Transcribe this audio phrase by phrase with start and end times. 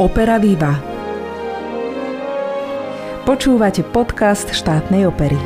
[0.00, 0.80] Opera Viva.
[3.28, 5.36] Počúvate podcast štátnej opery.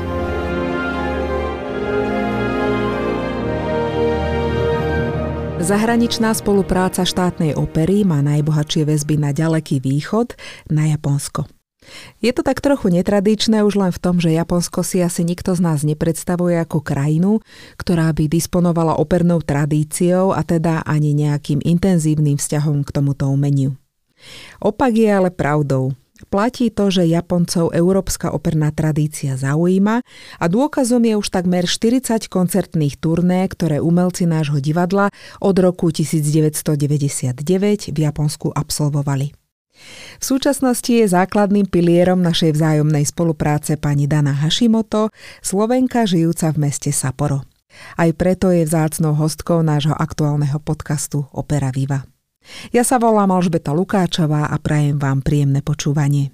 [5.59, 10.39] Zahraničná spolupráca štátnej opery má najbohatšie väzby na ďaleký východ,
[10.71, 11.51] na Japonsko.
[12.23, 15.67] Je to tak trochu netradičné už len v tom, že Japonsko si asi nikto z
[15.67, 17.43] nás nepredstavuje ako krajinu,
[17.75, 23.75] ktorá by disponovala opernou tradíciou a teda ani nejakým intenzívnym vzťahom k tomuto umeniu.
[24.61, 25.93] Opak je ale pravdou.
[26.31, 30.01] Platí to, že Japoncov európska operná tradícia zaujíma
[30.39, 35.11] a dôkazom je už takmer 40 koncertných turné, ktoré umelci nášho divadla
[35.43, 37.43] od roku 1999
[37.91, 39.35] v Japonsku absolvovali.
[40.23, 45.11] V súčasnosti je základným pilierom našej vzájomnej spolupráce pani Dana Hashimoto,
[45.43, 47.43] Slovenka žijúca v meste Sapporo.
[47.99, 52.14] Aj preto je vzácnou hostkou nášho aktuálneho podcastu Opera Viva.
[52.73, 56.33] Ja sa volám Alžbeta Lukáčová a prajem vám príjemné počúvanie.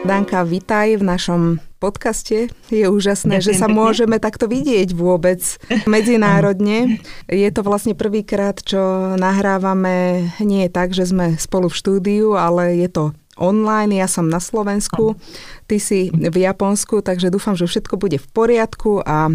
[0.00, 1.42] Danka, vitaj v našom
[1.76, 2.48] podcaste.
[2.72, 3.76] Je úžasné, Ďakujem že sa pekne.
[3.76, 5.40] môžeme takto vidieť vôbec
[5.84, 7.00] medzinárodne.
[7.28, 12.88] Je to vlastne prvýkrát, čo nahrávame nie tak, že sme spolu v štúdiu, ale je
[12.88, 13.04] to
[13.40, 15.16] online, ja som na Slovensku,
[15.64, 19.32] ty si v Japonsku, takže dúfam, že všetko bude v poriadku a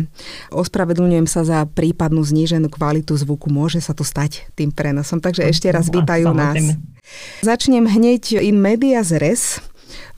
[0.54, 3.50] ospravedlňujem sa za prípadnú zníženú kvalitu zvuku.
[3.50, 6.78] Môže sa to stať tým prenosom, takže ešte raz vítajú nás.
[7.42, 9.60] Začnem hneď in media res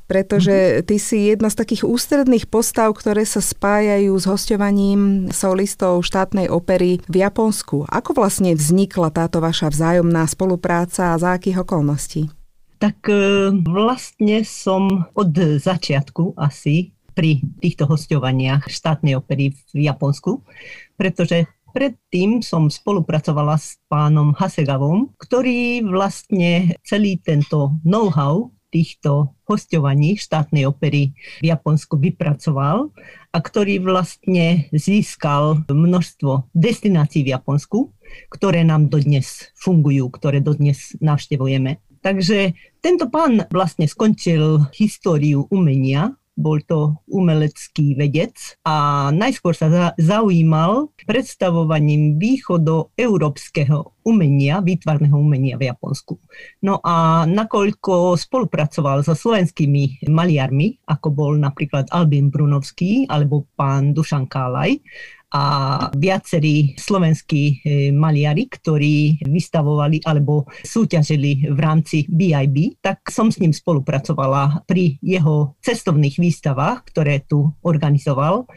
[0.07, 6.47] pretože ty si jedna z takých ústredných postav, ktoré sa spájajú s hostovaním solistov štátnej
[6.47, 7.83] opery v Japonsku.
[7.91, 12.31] Ako vlastne vznikla táto vaša vzájomná spolupráca a za akých okolností?
[12.77, 20.45] Tak e, vlastne som od začiatku asi pri týchto hostovaniach štátnej opery v Japonsku,
[20.93, 30.69] pretože predtým som spolupracovala s pánom Hasegavom, ktorý vlastne celý tento know-how týchto hostovaní štátnej
[30.69, 32.93] opery v Japonsku vypracoval
[33.31, 37.89] a ktorý vlastne získal množstvo destinácií v Japonsku,
[38.29, 41.79] ktoré nám dodnes fungujú, ktoré dodnes navštevujeme.
[42.01, 50.93] Takže tento pán vlastne skončil históriu umenia bol to umelecký vedec a najskôr sa zaujímal
[51.09, 56.21] predstavovaním východoeurópskeho umenia, výtvarného umenia v Japonsku.
[56.61, 64.29] No a nakoľko spolupracoval so slovenskými maliarmi, ako bol napríklad Albin Brunovský alebo pán Dušan
[64.29, 64.77] Kálaj,
[65.27, 65.43] a
[65.91, 67.53] viacerí slovenskí e,
[67.91, 75.59] maliari, ktorí vystavovali alebo súťažili v rámci BIB, tak som s ním spolupracovala pri jeho
[75.59, 78.47] cestovných výstavách, ktoré tu organizoval.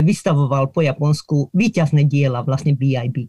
[0.00, 3.28] Vystavoval po Japonsku výťazné diela vlastne BIB.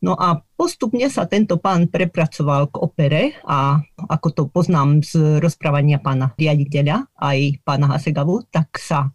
[0.00, 6.00] No a postupne sa tento pán prepracoval k opere a ako to poznám z rozprávania
[6.00, 9.12] pána riaditeľa aj pána Hasegavu, tak sa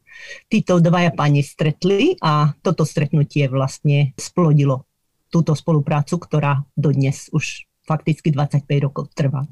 [0.50, 4.86] títo dvaja páni stretli a toto stretnutie vlastne splodilo
[5.34, 9.46] túto spoluprácu, ktorá dodnes už fakticky 25 rokov trvá.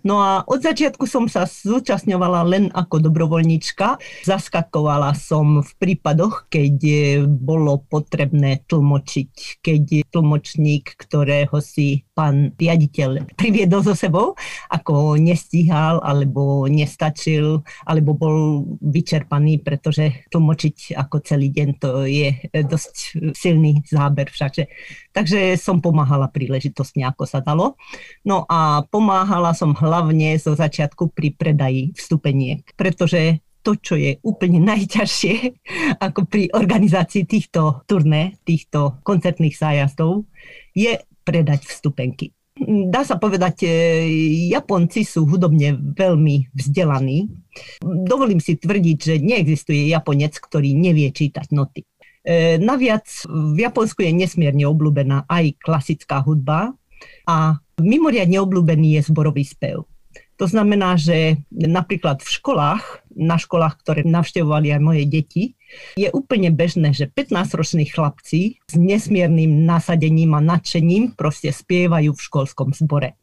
[0.00, 4.00] No a od začiatku som sa zúčastňovala len ako dobrovoľnička.
[4.24, 6.76] Zaskakovala som v prípadoch, keď
[7.28, 14.36] bolo potrebné tlmočiť, keď tlmočník, ktorého si pán riaditeľ priviedol so sebou,
[14.68, 18.36] ako nestíhal, alebo nestačil, alebo bol
[18.84, 22.94] vyčerpaný, pretože tlmočiť ako celý deň to je dosť
[23.32, 24.68] silný záber však.
[25.16, 27.80] Takže som pomáhala príležitostne, ako sa dalo.
[28.28, 34.60] No a pomáhala som hlavne zo začiatku pri predaji vstupeniek, pretože to, čo je úplne
[34.70, 35.34] najťažšie
[36.00, 40.28] ako pri organizácii týchto turné, týchto koncertných zájazdov,
[40.76, 40.96] je
[41.30, 42.34] predať vstupenky.
[42.90, 43.68] Dá sa povedať, e,
[44.52, 47.30] Japonci sú hudobne veľmi vzdelaní.
[47.80, 51.86] Dovolím si tvrdiť, že neexistuje Japonec, ktorý nevie čítať noty.
[52.20, 56.76] E, naviac v Japonsku je nesmierne obľúbená aj klasická hudba
[57.24, 59.88] a Mimoriadne obľúbený je zborový spev.
[60.36, 65.42] To znamená, že napríklad v školách, na školách, ktoré navštevovali aj moje deti,
[65.94, 72.74] je úplne bežné, že 15-roční chlapci s nesmiernym nasadením a nadšením proste spievajú v školskom
[72.74, 73.18] zbore.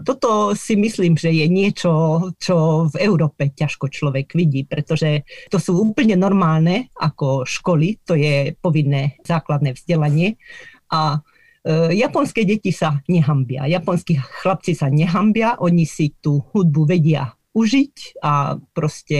[0.00, 1.92] Toto si myslím, že je niečo,
[2.40, 8.56] čo v Európe ťažko človek vidí, pretože to sú úplne normálne ako školy, to je
[8.56, 10.40] povinné základné vzdelanie
[10.88, 11.20] a
[11.68, 18.20] E, japonské deti sa nehambia, japonskí chlapci sa nehambia, oni si tú hudbu vedia užiť
[18.22, 19.18] a proste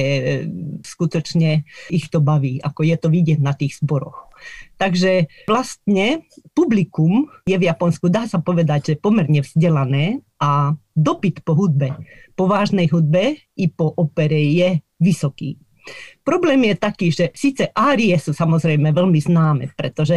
[0.84, 4.28] skutočne ich to baví, ako je to vidieť na tých zboroch.
[4.78, 6.22] Takže vlastne
[6.54, 11.98] publikum je v Japonsku, dá sa povedať, že pomerne vzdelané a dopyt po hudbe,
[12.38, 15.58] po vážnej hudbe i po opere je vysoký.
[16.20, 20.16] Problém je taký, že síce árie sú samozrejme veľmi známe, pretože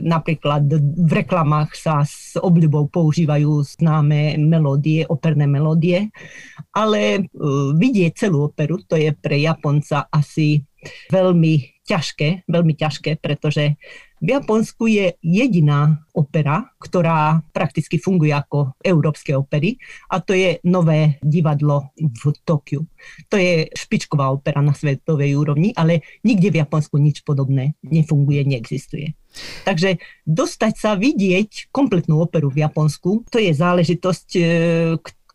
[0.00, 6.08] napríklad v reklamách sa s obľubou používajú známe melódie, operné melódie,
[6.72, 10.64] ale uh, vidieť celú operu, to je pre Japonca asi
[11.12, 13.76] veľmi ťažké, veľmi ťažké, pretože
[14.22, 19.82] v Japonsku je jediná opera, ktorá prakticky funguje ako európske opery
[20.14, 22.86] a to je nové divadlo v Tokiu.
[23.26, 29.18] To je špičková opera na svetovej úrovni, ale nikde v Japonsku nič podobné nefunguje, neexistuje.
[29.66, 34.42] Takže dostať sa vidieť kompletnú operu v Japonsku, to je záležitosť, e,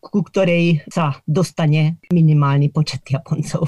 [0.02, 3.66] ku ktorej sa dostane minimálny počet Japoncov.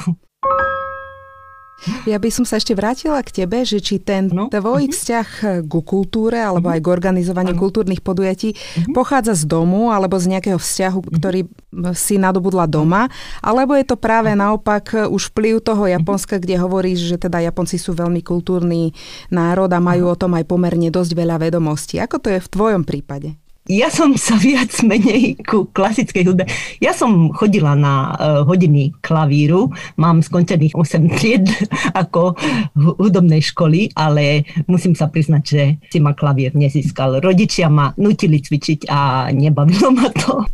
[2.04, 4.52] Ja by som sa ešte vrátila k tebe, že či ten no.
[4.52, 4.92] tvoj uh-huh.
[4.92, 5.28] vzťah
[5.72, 6.76] ku kultúre alebo uh-huh.
[6.76, 7.64] aj k organizovaniu uh-huh.
[7.64, 8.92] kultúrnych podujatí uh-huh.
[8.92, 11.16] pochádza z domu alebo z nejakého vzťahu, uh-huh.
[11.16, 11.48] ktorý
[11.96, 13.08] si nadobudla doma,
[13.40, 14.44] alebo je to práve uh-huh.
[14.44, 18.92] naopak už vplyv toho Japonska, kde hovoríš, že teda Japonci sú veľmi kultúrny
[19.32, 20.20] národ a majú uh-huh.
[20.20, 21.96] o tom aj pomerne dosť veľa vedomostí.
[22.04, 23.40] Ako to je v tvojom prípade?
[23.70, 26.50] Ja som sa viac menej ku klasickej hudbe.
[26.82, 31.46] Ja som chodila na uh, hodiny klavíru, mám skončených 8 tried
[32.02, 32.34] ako
[32.74, 35.62] hudobnej školy, ale musím sa priznať, že
[35.94, 37.22] si ma klavír nezískal.
[37.22, 40.42] Rodičia ma nutili cvičiť a nebavilo ma to.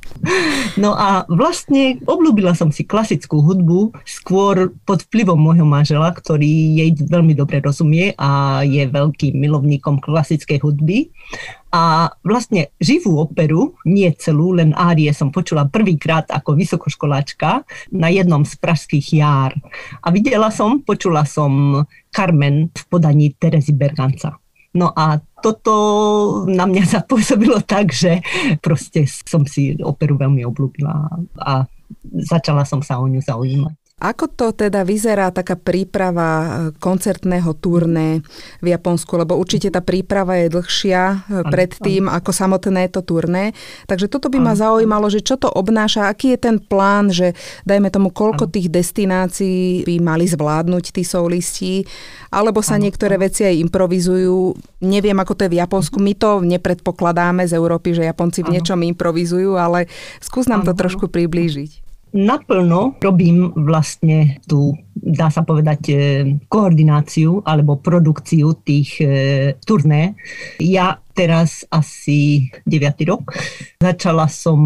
[0.75, 6.91] No a vlastne obľúbila som si klasickú hudbu skôr pod vplyvom môjho manžela, ktorý jej
[6.99, 11.15] veľmi dobre rozumie a je veľkým milovníkom klasickej hudby.
[11.75, 18.47] A vlastne živú operu, nie celú, len árie som počula prvýkrát ako vysokoškoláčka na jednom
[18.47, 19.51] z pražských jár.
[19.99, 21.83] A videla som, počula som
[22.15, 24.39] Carmen v podaní Terezy Berganca.
[24.71, 25.73] No a toto
[26.47, 28.23] na mňa zapôsobilo tak, že
[28.63, 30.95] proste som si operu veľmi obľúbila
[31.43, 31.67] a
[32.23, 33.84] začala som sa o ňu zaujímať.
[33.95, 36.47] Ako to teda vyzerá taká príprava e,
[36.83, 38.19] koncertného turné
[38.59, 39.15] v Japonsku?
[39.15, 43.55] Lebo určite tá príprava je dlhšia e, pred tým, ako samotné to turné.
[43.87, 47.87] Takže toto by ma zaujímalo, že čo to obnáša, aký je ten plán, že dajme
[47.87, 51.87] tomu, koľko tých destinácií by mali zvládnuť tí solisti,
[52.35, 54.59] alebo sa niektoré veci aj improvizujú.
[54.83, 56.03] Neviem, ako to je v Japonsku.
[56.03, 59.87] My to nepredpokladáme z Európy, že Japonci v niečom improvizujú, ale
[60.19, 61.84] skús nám to trošku priblížiť
[62.15, 65.95] naplno robím vlastne tú, dá sa povedať, e,
[66.47, 69.07] koordináciu alebo produkciu tých e,
[69.59, 70.15] turné.
[70.63, 73.07] Ja teraz asi 9.
[73.07, 73.31] rok.
[73.79, 74.59] Začala som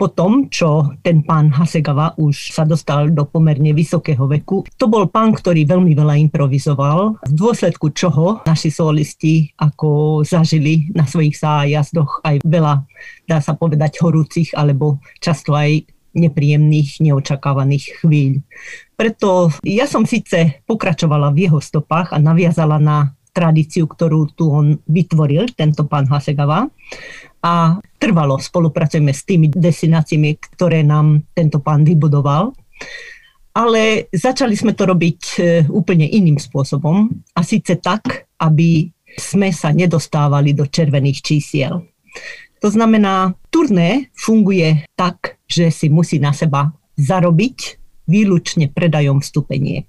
[0.00, 4.64] po tom, čo ten pán Hasegawa už sa dostal do pomerne vysokého veku.
[4.80, 11.04] To bol pán, ktorý veľmi veľa improvizoval, v dôsledku čoho naši solisti ako zažili na
[11.04, 12.80] svojich zájazdoch aj veľa,
[13.28, 15.84] dá sa povedať, horúcich alebo často aj
[16.14, 18.42] nepríjemných, neočakávaných chvíľ.
[18.94, 24.76] Preto ja som síce pokračovala v jeho stopách a naviazala na tradíciu, ktorú tu on
[24.90, 26.66] vytvoril, tento pán Hasegawa.
[27.40, 32.52] A trvalo spolupracujeme s tými destináciami, ktoré nám tento pán vybudoval.
[33.56, 35.40] Ale začali sme to robiť e,
[35.72, 37.08] úplne iným spôsobom.
[37.34, 41.82] A síce tak, aby sme sa nedostávali do červených čísiel.
[42.60, 49.86] To znamená, turné funguje tak, že si musí na seba zarobiť výlučne predajom vstupeniek.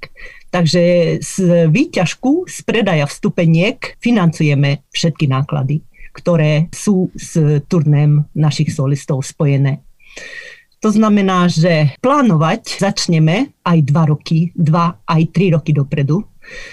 [0.52, 1.34] Takže z
[1.70, 9.82] výťažku z predaja vstupeniek financujeme všetky náklady, ktoré sú s turném našich solistov spojené.
[10.82, 16.26] To znamená, že plánovať začneme aj dva roky, dva aj tri roky dopredu,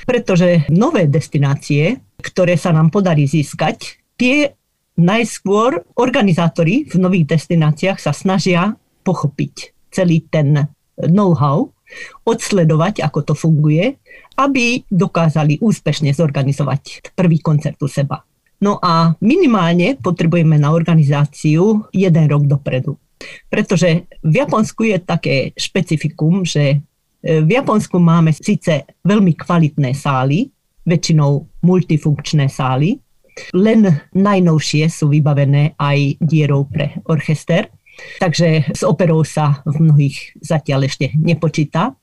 [0.08, 4.58] pretože nové destinácie, ktoré sa nám podarí získať, tie
[4.98, 8.74] najskôr organizátori v nových destináciách sa snažia
[9.06, 11.70] pochopiť celý ten know-how,
[12.26, 13.96] odsledovať, ako to funguje,
[14.36, 18.20] aby dokázali úspešne zorganizovať prvý koncert u seba.
[18.58, 22.98] No a minimálne potrebujeme na organizáciu jeden rok dopredu.
[23.50, 26.76] Pretože v Japonsku je také špecifikum, že e,
[27.22, 30.50] v Japonsku máme síce veľmi kvalitné sály,
[30.86, 32.98] väčšinou multifunkčné sály,
[33.54, 37.68] len najnovšie sú vybavené aj dierou pre orchester,
[38.22, 41.94] takže s operou sa v mnohých zatiaľ ešte nepočíta.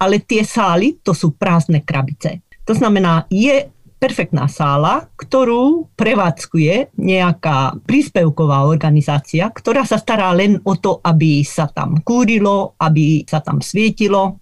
[0.00, 2.44] Ale tie sály, to sú prázdne krabice.
[2.64, 3.66] To znamená, je
[4.00, 11.68] perfektná sála, ktorú prevádzkuje nejaká príspevková organizácia, ktorá sa stará len o to, aby sa
[11.68, 14.40] tam kúrilo, aby sa tam svietilo.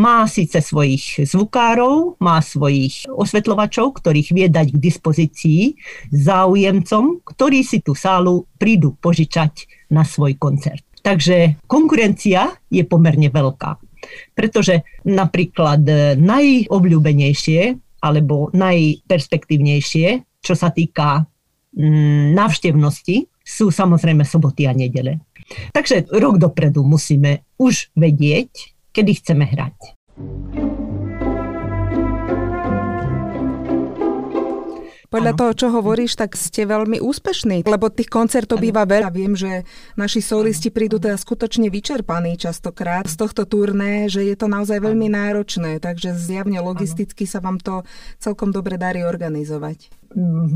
[0.00, 5.60] Má síce svojich zvukárov, má svojich osvetľovačov, ktorých vie dať k dispozícii
[6.08, 10.80] záujemcom, ktorí si tú sálu prídu požičať na svoj koncert.
[11.04, 13.76] Takže konkurencia je pomerne veľká.
[14.32, 15.84] Pretože napríklad
[16.16, 21.24] najobľúbenejšie alebo najperspektívnejšie, čo sa týka
[21.72, 25.24] mm, návštevnosti, sú samozrejme soboty a nedele.
[25.72, 29.96] Takže rok dopredu musíme už vedieť, kedy chceme hrať.
[35.14, 35.40] Podľa ano.
[35.46, 38.66] toho, čo hovoríš, tak ste veľmi úspešní, lebo tých koncertov ano.
[38.66, 39.14] býva veľa.
[39.14, 39.62] Viem, že
[39.94, 45.06] naši solisti prídu teda skutočne vyčerpaní častokrát z tohto turné, že je to naozaj veľmi
[45.06, 47.32] náročné, takže zjavne logisticky ano.
[47.32, 47.86] sa vám to
[48.18, 50.02] celkom dobre darí organizovať.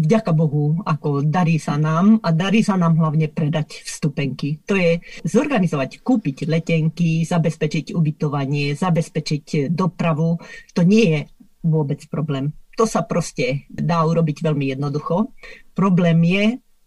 [0.03, 4.63] Vďaka Bohu, ako darí sa nám a darí sa nám hlavne predať vstupenky.
[4.67, 10.39] To je zorganizovať, kúpiť letenky, zabezpečiť ubytovanie, zabezpečiť dopravu.
[10.75, 11.21] To nie je
[11.67, 15.35] vôbec problém to sa proste dá urobiť veľmi jednoducho.
[15.75, 16.45] Problém je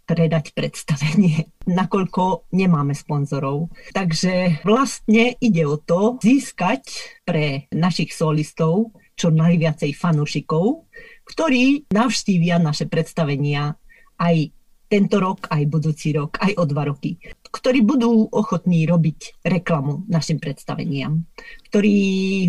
[0.08, 1.52] predať predstavenie,
[1.84, 3.68] nakoľko nemáme sponzorov.
[3.92, 6.88] Takže vlastne ide o to získať
[7.28, 10.90] pre našich solistov čo najviacej fanúšikov,
[11.28, 13.76] ktorí navštívia naše predstavenia
[14.18, 14.50] aj
[14.92, 17.16] tento rok, aj budúci rok, aj o dva roky,
[17.48, 21.24] ktorí budú ochotní robiť reklamu našim predstaveniam,
[21.72, 21.96] ktorí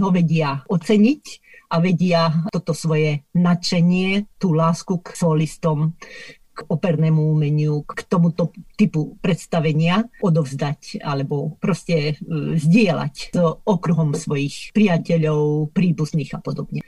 [0.02, 1.22] ho vedia oceniť
[1.72, 5.96] a vedia toto svoje nadšenie, tú lásku k solistom,
[6.52, 12.14] k opernému umeniu, k tomuto typu predstavenia odovzdať alebo proste e,
[12.60, 16.84] zdieľať s okruhom svojich priateľov, príbuzných a podobne.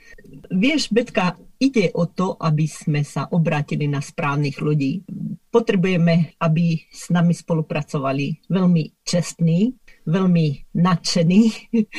[0.53, 5.01] Vieš, Betka, ide o to, aby sme sa obrátili na správnych ľudí.
[5.49, 9.73] Potrebujeme, aby s nami spolupracovali veľmi čestní,
[10.05, 11.41] veľmi nadšení,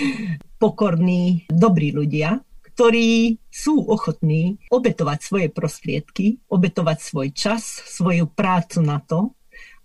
[0.62, 2.38] pokorní, dobrí ľudia,
[2.76, 9.32] ktorí sú ochotní obetovať svoje prostriedky, obetovať svoj čas, svoju prácu na to,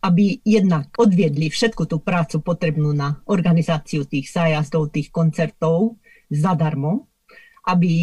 [0.03, 7.07] aby jednak odviedli všetku tú prácu potrebnú na organizáciu tých zájazdov, tých koncertov zadarmo,
[7.63, 7.93] aby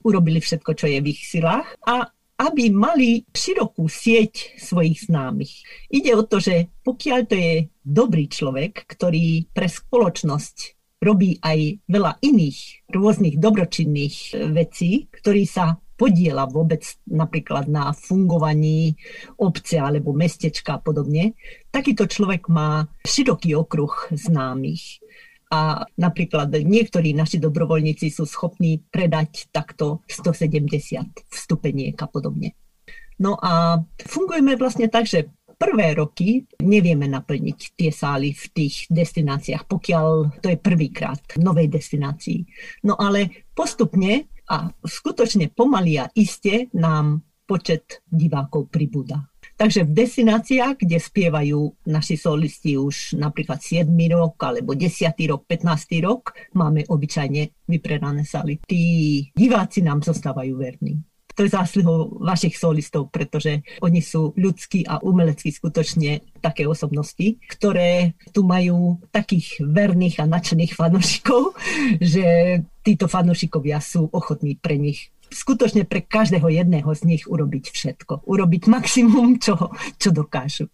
[0.00, 5.52] urobili všetko, čo je v ich silách a aby mali širokú sieť svojich známych.
[5.92, 12.18] Ide o to, že pokiaľ to je dobrý človek, ktorý pre spoločnosť robí aj veľa
[12.22, 18.94] iných rôznych dobročinných e, vecí, ktorý sa podiela vôbec napríklad na fungovaní
[19.34, 21.34] obce alebo mestečka a podobne,
[21.74, 25.02] takýto človek má široký okruh známych.
[25.48, 32.52] A napríklad niektorí naši dobrovoľníci sú schopní predať takto 170 vstupeniek a podobne.
[33.18, 39.66] No a fungujeme vlastne tak, že prvé roky nevieme naplniť tie sály v tých destináciách,
[39.66, 42.46] pokiaľ to je prvýkrát v novej destinácii.
[42.86, 49.28] No ale postupne a skutočne pomaly a iste nám počet divákov pribúda.
[49.58, 53.90] Takže v destináciách, kde spievajú naši solisti už napríklad 7.
[54.14, 55.10] rok, alebo 10.
[55.26, 55.98] rok, 15.
[56.06, 58.62] rok, máme obyčajne vypredané sály.
[58.62, 58.84] Tí
[59.34, 61.02] diváci nám zostávajú verní
[61.38, 68.18] to je zásluhou vašich solistov, pretože oni sú ľudskí a umeleckí skutočne také osobnosti, ktoré
[68.34, 71.54] tu majú takých verných a nadšených fanúšikov,
[72.02, 78.24] že títo fanúšikovia sú ochotní pre nich skutočne pre každého jedného z nich urobiť všetko.
[78.24, 80.72] Urobiť maximum, čo, čo dokážu.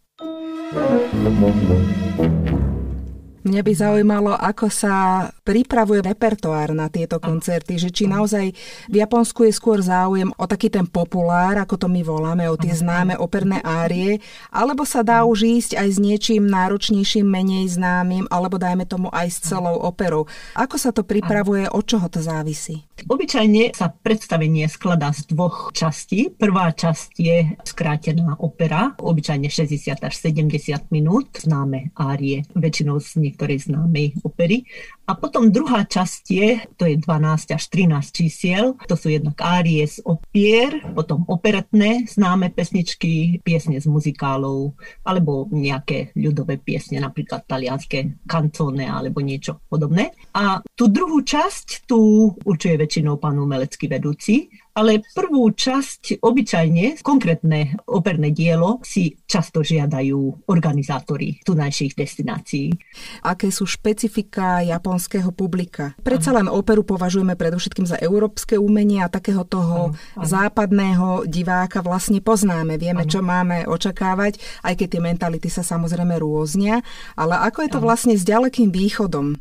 [3.44, 8.56] Mňa by zaujímalo, ako sa pripravuje repertoár na tieto koncerty, že či naozaj
[8.88, 12.72] v Japonsku je skôr záujem o taký ten populár, ako to my voláme, o tie
[12.72, 18.56] známe operné árie, alebo sa dá už ísť aj s niečím náročnejším, menej známym, alebo
[18.56, 20.24] dajme tomu aj s celou operou.
[20.56, 22.88] Ako sa to pripravuje, od čoho to závisí?
[23.04, 26.32] Obyčajne sa predstavenie skladá z dvoch častí.
[26.32, 33.68] Prvá časť je skrátená opera, obyčajne 60 až 70 minút, známe árie, väčšinou z niektorej
[33.68, 34.64] známej opery.
[35.04, 39.84] A potom druhá časť je, to je 12 až 13 čísiel, to sú jednak árie
[39.84, 44.72] z opier, potom operetné známe pesničky, piesne z muzikálov,
[45.04, 50.16] alebo nejaké ľudové piesne, napríklad talianské kancóne alebo niečo podobné.
[50.32, 57.78] A tú druhú časť tu určuje väčšinou pán umelecký vedúci ale prvú časť, obyčajne, konkrétne
[57.86, 62.74] operné dielo si často žiadajú organizátori tunajších destinácií.
[63.22, 65.94] Aké sú špecifika japonského publika?
[66.02, 70.26] Predsa len operu považujeme predovšetkým za európske umenie a takého toho ano, ano.
[70.26, 72.74] západného diváka vlastne poznáme.
[72.74, 73.10] Vieme, ano.
[73.10, 76.82] čo máme očakávať, aj keď tie mentality sa samozrejme rôznia.
[77.14, 77.86] Ale ako je to ano.
[77.86, 79.38] vlastne s ďalekým východom?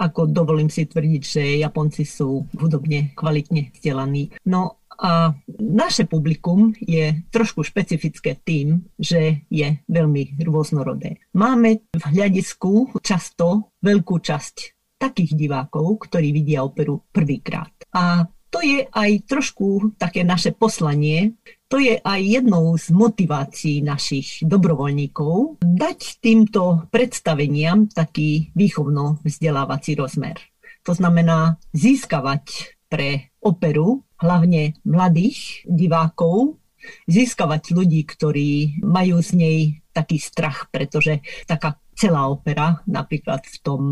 [0.00, 4.32] Ako dovolím si tvrdiť, že Japonci sú hudobne kvalitne vzdelaní.
[4.48, 11.20] No a naše publikum je trošku špecifické tým, že je veľmi rôznorodé.
[11.36, 14.56] Máme v hľadisku často veľkú časť
[15.00, 17.72] takých divákov, ktorí vidia operu prvýkrát.
[17.96, 21.38] A to je aj trošku také naše poslanie,
[21.70, 30.34] to je aj jednou z motivácií našich dobrovoľníkov dať týmto predstaveniam taký výchovno-vzdelávací rozmer.
[30.82, 36.58] To znamená získavať pre operu hlavne mladých divákov,
[37.06, 39.58] získavať ľudí, ktorí majú z nej
[39.94, 43.82] taký strach, pretože taká celá opera, napríklad v tom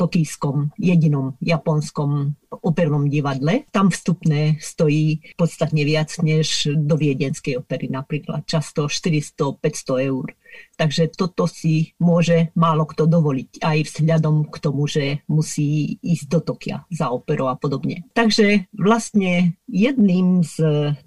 [0.00, 2.32] tokijskom jedinom japonskom
[2.64, 3.68] opernom divadle.
[3.68, 8.48] Tam vstupné stojí podstatne viac než do viedenskej opery napríklad.
[8.48, 10.32] Často 400-500 eur.
[10.74, 16.40] Takže toto si môže málo kto dovoliť, aj vzhľadom k tomu, že musí ísť do
[16.42, 18.02] Tokia za operou a podobne.
[18.18, 20.58] Takže vlastne jedným z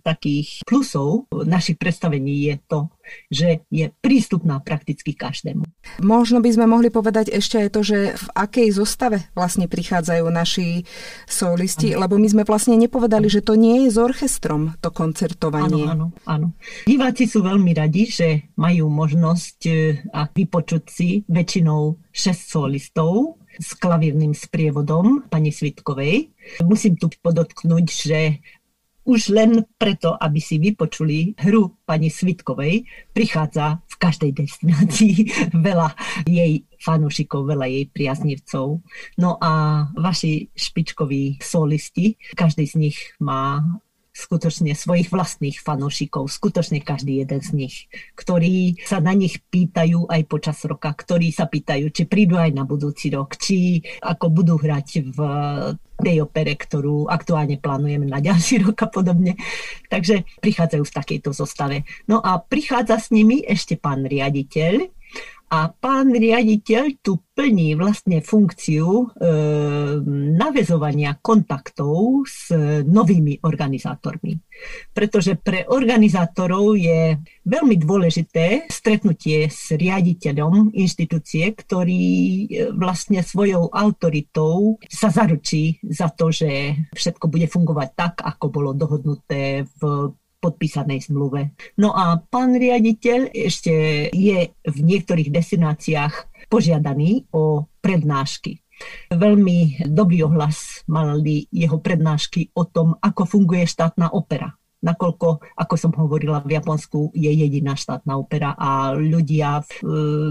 [0.06, 2.88] takých plusov našich predstavení je to,
[3.32, 5.66] že je prístupná prakticky každému.
[6.04, 10.86] Možno by sme mohli povedať ešte aj to, že v akej zostave vlastne prichádzajú naši
[11.28, 12.08] solisti, ano.
[12.08, 15.86] lebo my sme vlastne nepovedali, že to nie je s orchestrom, to koncertovanie.
[15.88, 16.48] Áno, áno, áno.
[16.88, 18.28] Diváci sú veľmi radi, že
[18.60, 19.72] majú možnosť e,
[20.14, 26.34] a vypočuť si väčšinou 6 solistov s klavírnym sprievodom pani Svitkovej.
[26.66, 28.20] Musím tu podotknúť, že
[29.04, 35.16] už len preto, aby si vypočuli hru pani Svitkovej, prichádza v každej destinácii
[35.68, 35.96] veľa
[36.28, 38.84] jej fanúšikov, veľa jej priaznivcov.
[39.20, 43.64] No a vaši špičkoví solisti, každý z nich má
[44.14, 47.76] skutočne svojich vlastných fanúšikov, skutočne každý jeden z nich,
[48.14, 52.62] ktorí sa na nich pýtajú aj počas roka, ktorí sa pýtajú, či prídu aj na
[52.62, 55.18] budúci rok, či ako budú hrať v
[55.98, 59.34] tej opere, ktorú aktuálne plánujeme na ďalší rok a podobne.
[59.90, 61.82] Takže prichádzajú v takejto zostave.
[62.06, 64.94] No a prichádza s nimi ešte pán riaditeľ,
[65.54, 69.06] a pán riaditeľ tu plní vlastne funkciu e,
[70.34, 72.50] navezovania kontaktov s
[72.82, 74.34] novými organizátormi.
[74.90, 84.82] Pretože pre organizátorov je veľmi dôležité stretnutie s riaditeľom inštitúcie, ktorý e, vlastne svojou autoritou
[84.90, 90.10] sa zaručí za to, že všetko bude fungovať tak, ako bolo dohodnuté v
[90.44, 91.56] podpísanej zmluve.
[91.80, 93.72] No a pán riaditeľ ešte
[94.12, 98.60] je v niektorých destináciách požiadaný o prednášky.
[99.08, 104.52] Veľmi dobrý ohlas mali jeho prednášky o tom, ako funguje štátna opera
[104.84, 109.86] nakoľko, ako som hovorila, v Japonsku je jediná štátna opera a ľudia v, e,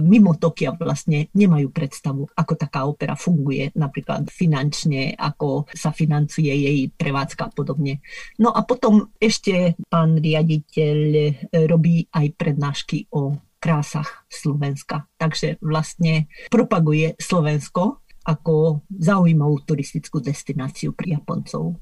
[0.04, 6.78] mimo Tokia vlastne nemajú predstavu, ako taká opera funguje, napríklad finančne, ako sa financuje jej
[6.92, 8.04] prevádzka a podobne.
[8.36, 11.24] No a potom ešte pán riaditeľ e,
[11.64, 15.06] robí aj prednášky o krásach Slovenska.
[15.14, 21.78] Takže vlastne propaguje Slovensko ako zaujímavú turistickú destináciu pri Japoncov.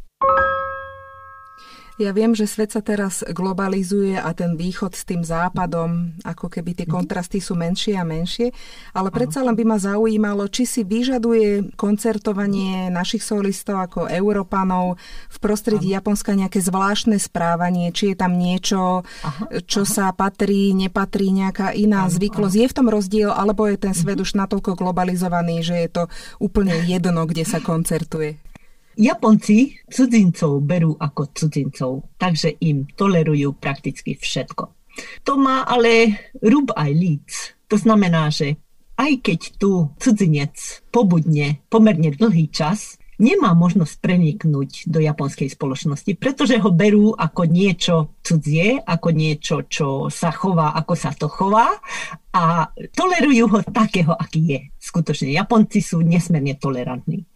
[2.00, 6.72] Ja viem, že svet sa teraz globalizuje a ten východ s tým západom, ako keby
[6.72, 6.96] tie mhm.
[6.96, 8.56] kontrasty sú menšie a menšie,
[8.96, 14.96] ale predsa len by ma zaujímalo, či si vyžaduje koncertovanie našich solistov ako Európanov
[15.28, 16.00] v prostredí Aha.
[16.00, 19.60] Japonska nejaké zvláštne správanie, či je tam niečo, Aha.
[19.68, 19.92] čo Aha.
[19.92, 22.12] sa patrí, nepatrí, nejaká iná Aha.
[22.16, 22.56] zvyklosť.
[22.56, 24.24] Je v tom rozdiel, alebo je ten svet mhm.
[24.24, 26.02] už natoľko globalizovaný, že je to
[26.40, 28.49] úplne jedno, kde sa koncertuje?
[28.98, 34.64] Japonci cudzincov berú ako cudzincov, takže im tolerujú prakticky všetko.
[35.24, 37.28] To má ale rub aj líc.
[37.70, 38.58] To znamená, že
[38.98, 46.56] aj keď tu cudzinec pobudne pomerne dlhý čas, nemá možnosť preniknúť do japonskej spoločnosti, pretože
[46.56, 51.68] ho berú ako niečo cudzie, ako niečo, čo sa chová, ako sa to chová
[52.32, 54.60] a tolerujú ho takého, aký je.
[54.80, 57.28] Skutočne, Japonci sú nesmierne tolerantní.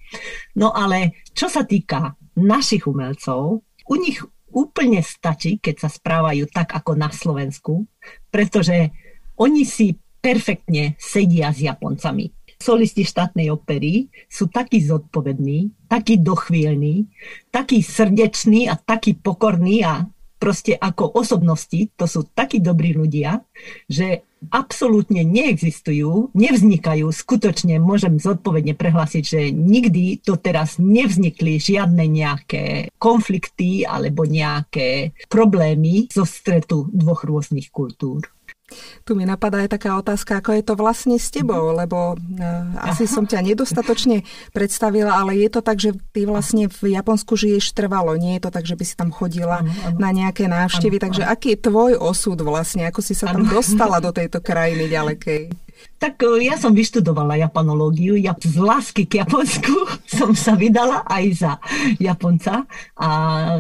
[0.59, 4.19] No ale čo sa týka našich umelcov, u nich
[4.55, 7.85] úplne stačí, keď sa správajú tak ako na Slovensku,
[8.31, 8.95] pretože
[9.35, 12.33] oni si perfektne sedia s Japoncami.
[12.57, 17.05] solisti štátnej opery sú takí zodpovední, takí dochvíľní,
[17.53, 20.09] takí srdečný a takí pokorní a
[20.41, 23.45] proste ako osobnosti, to sú takí dobrí ľudia,
[23.85, 33.85] že absolútne neexistujú, nevznikajú, skutočne môžem zodpovedne prehlásiť, že nikdy doteraz nevznikli žiadne nejaké konflikty
[33.87, 38.25] alebo nejaké problémy zo stretu dvoch rôznych kultúr.
[39.05, 41.77] Tu mi napadá aj taká otázka, ako je to vlastne s tebou, mhm.
[41.85, 44.25] lebo uh, asi som ťa nedostatočne
[44.57, 48.51] predstavila, ale je to tak, že ty vlastne v Japonsku žiješ trvalo, nie je to
[48.51, 49.99] tak, že by si tam chodila ano, ano.
[50.01, 51.33] na nejaké návštevy, ano, takže ano.
[51.37, 55.64] aký je tvoj osud vlastne, ako si sa tam dostala do tejto krajiny ďalekej?
[55.99, 58.19] Tak e, ja som vyštudovala japanológiu.
[58.19, 59.73] Ja z lásky k Japonsku
[60.19, 61.53] som sa vydala aj za
[61.97, 62.69] Japonca
[62.99, 63.11] a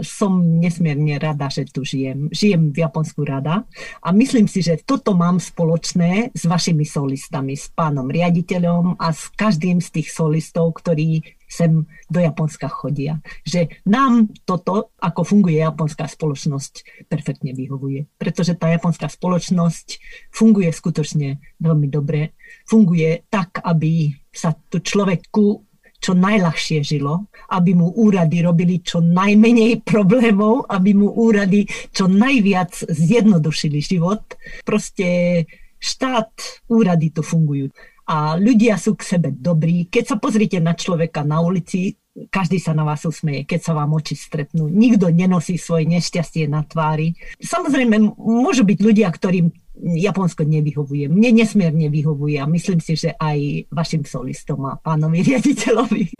[0.04, 2.28] som nesmierne rada, že tu žijem.
[2.28, 3.64] Žijem v Japonsku rada
[4.04, 9.32] a myslím si, že toto mám spoločné s vašimi solistami, s pánom riaditeľom a s
[9.32, 11.24] každým z tých solistov, ktorí
[11.55, 13.23] sem do Japonska chodia.
[13.47, 18.11] Že nám toto, ako funguje japonská spoločnosť, perfektne vyhovuje.
[18.19, 20.03] Pretože tá japonská spoločnosť
[20.35, 22.35] funguje skutočne veľmi dobre.
[22.67, 25.62] Funguje tak, aby sa tu človeku
[26.05, 31.64] čo najľahšie žilo, aby mu úrady robili čo najmenej problémov, aby mu úrady
[31.97, 34.37] čo najviac zjednodušili život.
[34.69, 35.40] Proste
[35.81, 37.73] štát, úrady tu fungujú
[38.05, 39.88] a ľudia sú k sebe dobrí.
[39.88, 41.97] Keď sa pozrite na človeka na ulici,
[42.31, 44.71] každý sa na vás usmeje, keď sa vám oči stretnú.
[44.71, 47.17] Nikto nenosí svoje nešťastie na tvári.
[47.43, 51.11] Samozrejme, môžu byť ľudia, ktorým Japonsko nevyhovuje.
[51.11, 56.14] Mne nesmierne vyhovuje a myslím si, že aj vašim solistom a pánovi riaditeľovi.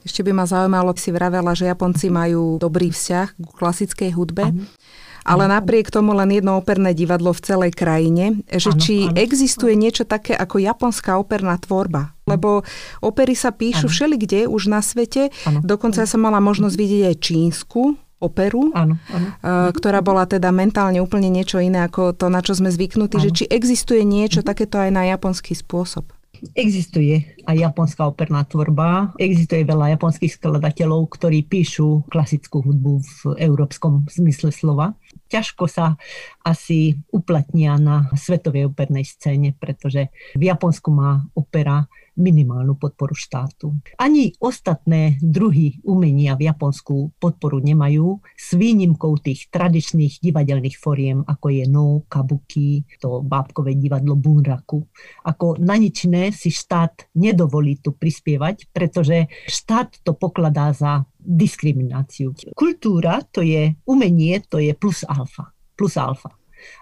[0.00, 4.48] Ešte by ma zaujímalo, si vravela, že Japonci majú dobrý vzťah k klasickej hudbe.
[4.48, 4.64] Ano
[5.28, 9.14] ale napriek tomu len jedno operné divadlo v celej krajine, že ano, či ano.
[9.20, 12.16] existuje niečo také ako japonská operná tvorba.
[12.24, 12.64] Lebo
[13.04, 15.32] opery sa píšu všeli kde už na svete.
[15.48, 15.64] Ano.
[15.64, 19.28] Dokonca ja som mala možnosť vidieť aj čínsku operu, ano, ano.
[19.70, 23.16] ktorá bola teda mentálne úplne niečo iné ako to, na čo sme zvyknutí.
[23.18, 23.24] Ano.
[23.30, 24.46] Že či existuje niečo mhm.
[24.46, 26.10] takéto aj na japonský spôsob.
[26.54, 34.06] Existuje aj japonská operná tvorba, existuje veľa japonských skladateľov, ktorí píšu klasickú hudbu v európskom
[34.06, 34.94] zmysle slova.
[35.28, 36.00] Ťažko sa
[36.40, 41.84] asi uplatnia na svetovej opernej scéne, pretože v Japonsku má opera
[42.18, 43.78] minimálnu podporu štátu.
[43.94, 51.46] Ani ostatné druhy umenia v Japonsku podporu nemajú, s výnimkou tých tradičných divadelných foriem, ako
[51.54, 54.82] je no, kabuki, to bábkové divadlo bunraku.
[55.22, 62.32] Ako na ničné si štát nedovolí tu prispievať, pretože štát to pokladá za diskrimináciu.
[62.56, 65.52] Kultúra to je umenie, to je plus alfa.
[65.76, 66.32] Plus alfa.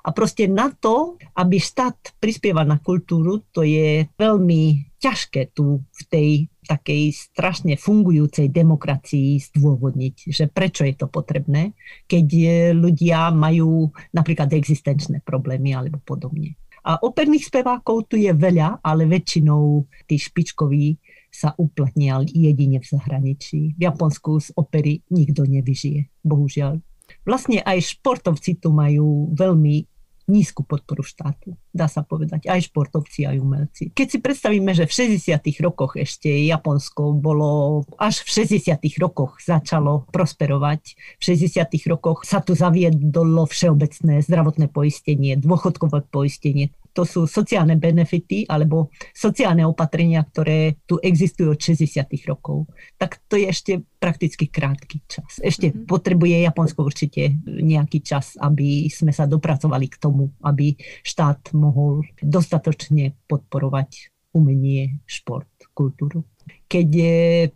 [0.07, 6.03] A proste na to, aby štát prispieval na kultúru, to je veľmi ťažké tu v
[6.09, 6.31] tej
[6.67, 11.77] takej strašne fungujúcej demokracii zdôvodniť, že prečo je to potrebné,
[12.11, 12.27] keď
[12.75, 16.59] ľudia majú napríklad existenčné problémy alebo podobne.
[16.87, 20.95] A operných spevákov tu je veľa, ale väčšinou tí špičkoví
[21.35, 23.75] sa uplatnia jedine v zahraničí.
[23.75, 26.79] V Japonsku z opery nikto nevyžije, bohužiaľ.
[27.27, 29.96] Vlastne aj športovci tu majú veľmi
[30.27, 33.83] nízku podporu štátu, dá sa povedať, aj športovci, aj umelci.
[33.95, 35.39] Keď si predstavíme, že v 60.
[35.63, 38.75] rokoch ešte Japonsko bolo, až v 60.
[38.99, 40.83] rokoch začalo prosperovať,
[41.19, 41.63] v 60.
[41.87, 49.69] rokoch sa tu zaviedlo všeobecné zdravotné poistenie, dôchodkové poistenie, to sú sociálne benefity alebo sociálne
[49.69, 52.09] opatrenia, ktoré tu existujú od 60.
[52.25, 52.73] rokov.
[52.97, 55.37] Tak to je ešte prakticky krátky čas.
[55.45, 55.85] Ešte mm-hmm.
[55.85, 60.73] potrebuje Japonsko určite nejaký čas, aby sme sa dopracovali k tomu, aby
[61.05, 66.25] štát mohol dostatočne podporovať umenie, šport, kultúru
[66.67, 66.91] keď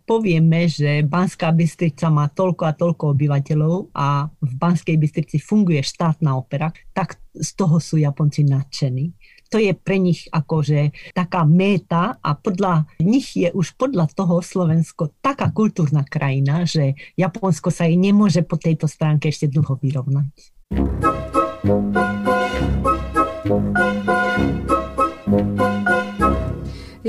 [0.03, 6.35] povieme, že Banská Bystrica má toľko a toľko obyvateľov a v Banskej Bystrici funguje štátna
[6.35, 9.11] opera, tak z toho sú Japonci nadšení
[9.51, 15.11] to je pre nich akože taká méta a podľa nich je už podľa toho Slovensko
[15.19, 20.31] taká kultúrna krajina, že Japonsko sa jej nemôže po tejto stránke ešte dlho vyrovnať.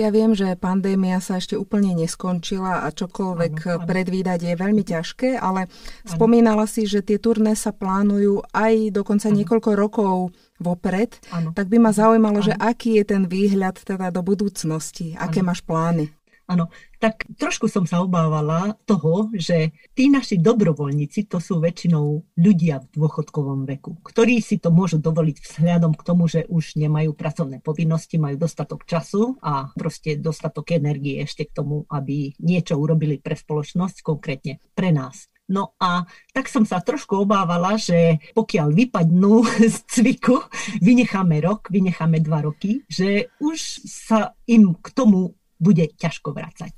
[0.02, 3.86] Ja viem, že pandémia sa ešte úplne neskončila a čokoľvek ano, ano.
[3.86, 6.10] predvídať je veľmi ťažké, ale ano.
[6.10, 9.38] spomínala si, že tie turné sa plánujú aj dokonca ano.
[9.38, 10.16] niekoľko rokov
[10.58, 11.22] vopred.
[11.30, 11.54] Ano.
[11.54, 12.46] Tak by ma zaujímalo, ano.
[12.50, 15.30] že aký je ten výhľad teda do budúcnosti, ano.
[15.30, 16.10] aké máš plány?
[16.52, 16.68] Áno,
[17.00, 22.86] tak trošku som sa obávala toho, že tí naši dobrovoľníci, to sú väčšinou ľudia v
[22.92, 28.20] dôchodkovom veku, ktorí si to môžu dovoliť vzhľadom k tomu, že už nemajú pracovné povinnosti,
[28.20, 34.04] majú dostatok času a proste dostatok energie ešte k tomu, aby niečo urobili pre spoločnosť,
[34.04, 35.32] konkrétne pre nás.
[35.50, 39.42] No a tak som sa trošku obávala, že pokiaľ vypadnú
[39.74, 40.38] z cviku,
[40.80, 46.75] vynecháme rok, vynecháme dva roky, že už sa im k tomu bude ťažko vrácať.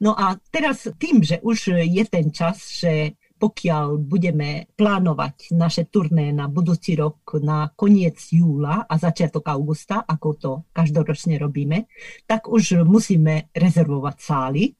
[0.00, 6.30] No a teraz tým, že už je ten čas, že pokiaľ budeme plánovať naše turné
[6.30, 11.90] na budúci rok na koniec júla a začiatok augusta, ako to každoročne robíme,
[12.30, 14.78] tak už musíme rezervovať sály.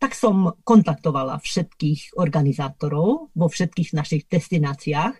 [0.00, 5.14] Tak som kontaktovala všetkých organizátorov vo všetkých našich destináciách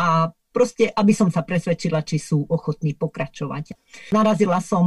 [0.00, 3.76] a proste, aby som sa presvedčila, či sú ochotní pokračovať.
[4.16, 4.86] Narazila som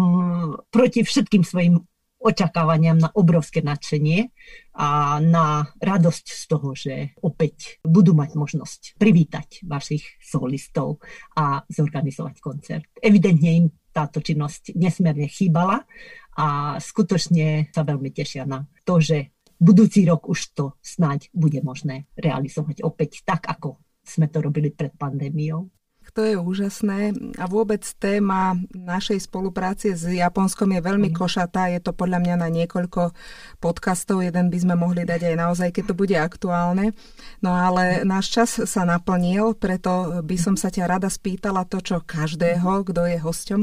[0.74, 1.78] proti všetkým svojim
[2.20, 4.28] očakávaniam na obrovské nadšenie
[4.76, 11.00] a na radosť z toho, že opäť budú mať možnosť privítať vašich solistov
[11.40, 12.86] a zorganizovať koncert.
[13.00, 15.88] Evidentne im táto činnosť nesmierne chýbala
[16.36, 22.08] a skutočne sa veľmi tešia na to, že budúci rok už to snáď bude možné
[22.16, 25.68] realizovať opäť tak, ako sme to robili pred pandémiou.
[26.18, 31.70] To je úžasné a vôbec téma našej spolupráce s Japonskom je veľmi košatá.
[31.70, 33.14] Je to podľa mňa na niekoľko
[33.62, 34.26] podcastov.
[34.26, 36.98] Jeden by sme mohli dať aj naozaj, keď to bude aktuálne.
[37.46, 42.02] No ale náš čas sa naplnil, preto by som sa ťa rada spýtala to, čo
[42.02, 43.62] každého, kto je hosťom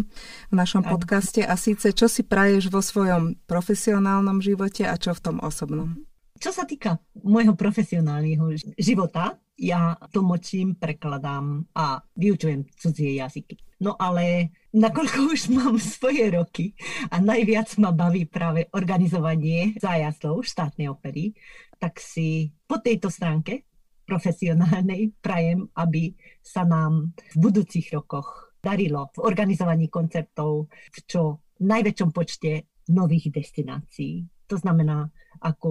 [0.50, 5.20] v našom podcaste a síce, čo si praješ vo svojom profesionálnom živote a čo v
[5.22, 5.98] tom osobnom.
[6.37, 13.57] Čo sa týka môjho profesionálneho života, ja tlmočím, prekladám a vyučujem cudzie jazyky.
[13.81, 16.73] No ale nakoľko už mám svoje roky
[17.12, 21.33] a najviac ma baví práve organizovanie zájazdov štátnej opery,
[21.77, 23.69] tak si po tejto stránke
[24.07, 32.11] profesionálnej prajem, aby sa nám v budúcich rokoch darilo v organizovaní koncertov v čo najväčšom
[32.14, 34.36] počte nových destinácií.
[34.46, 35.11] To znamená
[35.42, 35.70] ako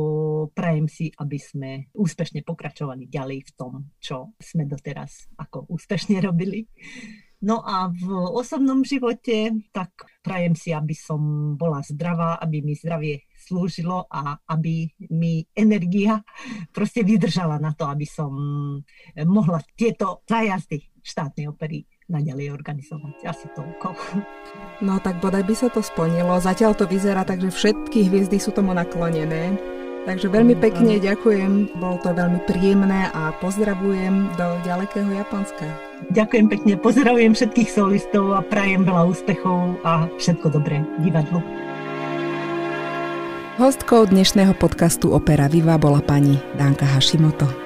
[0.54, 6.68] prajem si, aby sme úspešne pokračovali ďalej v tom, čo sme doteraz ako úspešne robili.
[7.46, 9.92] No a v osobnom živote, tak
[10.26, 16.24] prajem si, aby som bola zdravá, aby mi zdravie slúžilo a aby mi energia
[16.74, 18.34] proste vydržala na to, aby som
[19.30, 23.26] mohla tieto zájazdy štátnej opery naďalej organizovať.
[23.26, 23.98] Asi toľko.
[24.86, 26.38] No tak bodaj by sa to splnilo.
[26.38, 29.58] Zatiaľ to vyzerá tak, že všetky hviezdy sú tomu naklonené.
[30.06, 35.66] Takže veľmi pekne ďakujem, bolo to veľmi príjemné a pozdravujem do ďalekého Japonska.
[36.14, 41.42] Ďakujem pekne, pozdravujem všetkých solistov a prajem veľa úspechov a všetko dobré divadlu.
[43.58, 47.65] Hostkou dnešného podcastu Opera Viva bola pani Danka Hashimoto.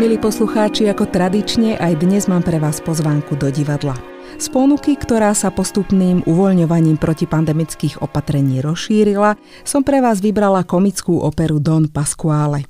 [0.00, 3.92] Milí poslucháči, ako tradične aj dnes mám pre vás pozvánku do divadla.
[4.40, 11.60] Z ponuky, ktorá sa postupným uvoľňovaním protipandemických opatrení rozšírila, som pre vás vybrala komickú operu
[11.60, 12.64] Don Pasquale.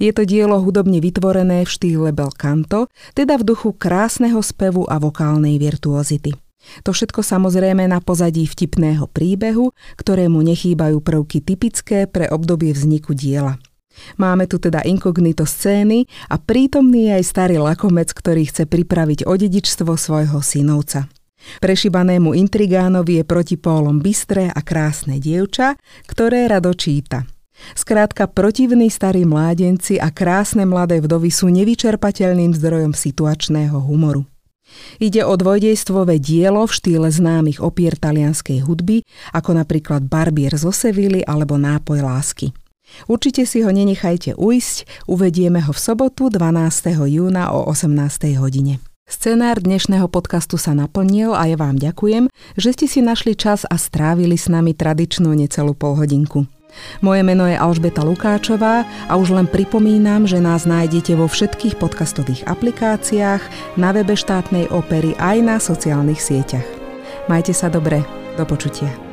[0.00, 4.96] Je to dielo hudobne vytvorené v štýle bel canto, teda v duchu krásneho spevu a
[4.96, 6.32] vokálnej virtuozity.
[6.88, 13.60] To všetko samozrejme na pozadí vtipného príbehu, ktorému nechýbajú prvky typické pre obdobie vzniku diela–
[14.16, 19.32] Máme tu teda inkognito scény a prítomný je aj starý lakomec, ktorý chce pripraviť o
[19.36, 21.08] dedičstvo svojho synovca.
[21.58, 25.74] Prešibanému intrigánovi je proti pólom bystré a krásne dievča,
[26.06, 27.26] ktoré rado číta.
[27.74, 34.26] Skrátka, protivní starí mládenci a krásne mladé vdovy sú nevyčerpateľným zdrojom situačného humoru.
[34.98, 39.04] Ide o dvojdejstvové dielo v štýle známych opier talianskej hudby,
[39.36, 42.56] ako napríklad Barbier zo Sevilly alebo Nápoj lásky.
[43.08, 46.94] Určite si ho nenechajte ujsť, uvedieme ho v sobotu 12.
[47.08, 48.36] júna o 18.
[48.38, 48.78] hodine.
[49.08, 53.76] Scenár dnešného podcastu sa naplnil a ja vám ďakujem, že ste si našli čas a
[53.76, 56.48] strávili s nami tradičnú necelú polhodinku.
[57.04, 62.48] Moje meno je Alžbeta Lukáčová a už len pripomínam, že nás nájdete vo všetkých podcastových
[62.48, 63.42] aplikáciách,
[63.76, 66.64] na webe štátnej opery aj na sociálnych sieťach.
[67.28, 68.00] Majte sa dobre,
[68.40, 69.11] do počutia.